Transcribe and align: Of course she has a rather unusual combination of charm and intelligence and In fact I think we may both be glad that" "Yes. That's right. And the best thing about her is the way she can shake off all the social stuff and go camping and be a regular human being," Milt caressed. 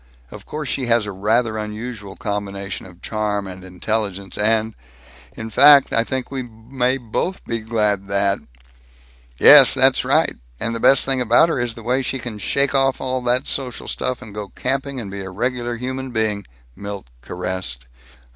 Of 0.31 0.47
course 0.47 0.67
she 0.67 0.87
has 0.87 1.05
a 1.05 1.11
rather 1.11 1.59
unusual 1.59 2.15
combination 2.15 2.87
of 2.87 3.03
charm 3.03 3.45
and 3.45 3.63
intelligence 3.63 4.35
and 4.35 4.73
In 5.33 5.51
fact 5.51 5.93
I 5.93 6.03
think 6.03 6.31
we 6.31 6.41
may 6.41 6.97
both 6.97 7.45
be 7.45 7.59
glad 7.59 8.07
that" 8.07 8.39
"Yes. 9.37 9.75
That's 9.75 10.03
right. 10.03 10.37
And 10.59 10.73
the 10.73 10.79
best 10.79 11.05
thing 11.05 11.21
about 11.21 11.49
her 11.49 11.59
is 11.59 11.75
the 11.75 11.83
way 11.83 12.01
she 12.01 12.17
can 12.17 12.39
shake 12.39 12.73
off 12.73 12.99
all 12.99 13.21
the 13.21 13.43
social 13.45 13.87
stuff 13.87 14.23
and 14.23 14.33
go 14.33 14.49
camping 14.49 14.99
and 14.99 15.11
be 15.11 15.19
a 15.21 15.29
regular 15.29 15.75
human 15.75 16.09
being," 16.09 16.47
Milt 16.75 17.05
caressed. 17.21 17.85